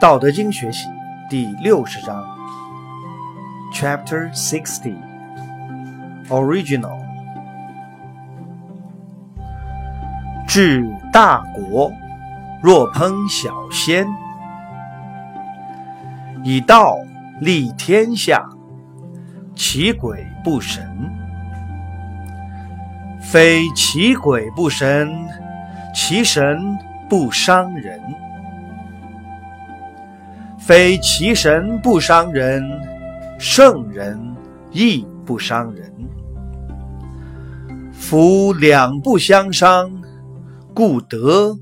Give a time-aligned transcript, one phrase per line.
[0.00, 0.88] 道德经学习
[1.28, 2.24] 第六十章
[3.70, 4.96] ，Chapter Sixty
[6.30, 6.98] Original。
[10.48, 11.92] 治大国，
[12.62, 14.06] 若烹小鲜；
[16.42, 16.96] 以道
[17.38, 18.48] 立天下，
[19.54, 20.82] 其鬼不神。
[23.20, 25.14] 非其鬼不神，
[25.94, 28.00] 其神不伤人。
[30.60, 32.62] 非其神不伤人，
[33.38, 34.36] 圣人
[34.70, 35.90] 亦不伤人。
[37.90, 39.90] 夫两不相伤，
[40.74, 41.58] 故得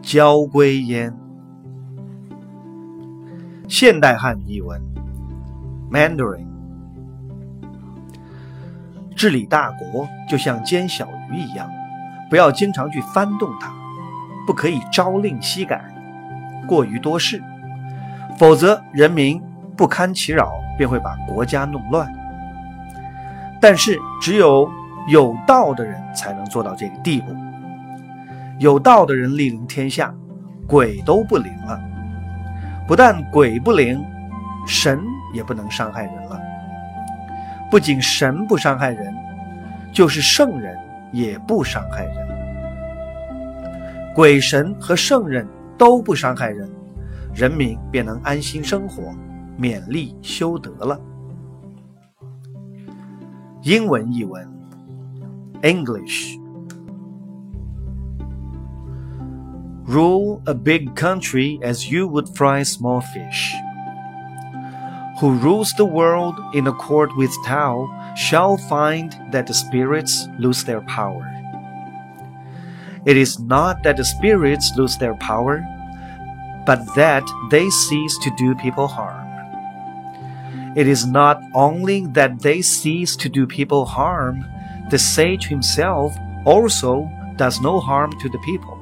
[0.00, 1.12] 交归焉。
[3.68, 4.80] 现代汉译文
[5.90, 6.46] ：Mandarin。
[9.16, 11.68] 治理大国就像煎小鱼一样，
[12.30, 13.70] 不要经常去翻动它，
[14.46, 15.84] 不可以朝令夕改，
[16.66, 17.42] 过于多事。
[18.40, 19.38] 否则，人民
[19.76, 22.10] 不堪其扰，便会把国家弄乱。
[23.60, 24.66] 但是，只有
[25.08, 27.36] 有道的人才能做到这个地步。
[28.58, 30.14] 有道的人莅临天下，
[30.66, 31.78] 鬼都不灵了。
[32.88, 34.02] 不但鬼不灵，
[34.66, 34.98] 神
[35.34, 36.40] 也不能伤害人了。
[37.70, 39.14] 不仅神不伤害人，
[39.92, 40.74] 就是圣人
[41.12, 42.14] 也不伤害人。
[44.14, 45.46] 鬼神和圣人
[45.76, 46.66] 都不伤害人。
[47.39, 49.13] 人民便能安心生活，
[49.59, 50.99] 勉励修德了。
[53.63, 54.47] 英文译文：
[55.61, 56.37] English
[59.87, 63.53] Rule a big country as you would fry small fish.
[65.19, 70.81] Who rules the world in accord with Tao shall find that the spirits lose their
[70.81, 71.23] power.
[73.05, 75.63] It is not that the spirits lose their power
[76.70, 79.26] but that they cease to do people harm.
[80.76, 84.46] It is not only that they cease to do people harm,
[84.88, 86.14] the sage himself
[86.44, 88.76] also does no harm to the people.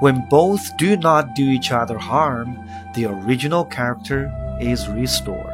[0.00, 4.30] When both do not do each other harm, the original character
[4.60, 5.45] is restored.